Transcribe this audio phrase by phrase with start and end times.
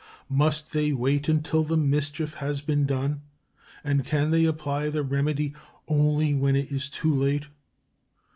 [0.31, 3.21] Must they wait until the mischief has been done,
[3.83, 5.53] and can they apply the remedy
[5.87, 7.45] only when it is too late?